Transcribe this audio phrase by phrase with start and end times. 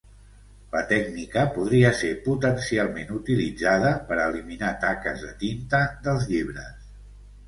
[0.75, 6.89] La tècnica podria ser potencialment utilitzada per a eliminar taques de tinta dels llibres.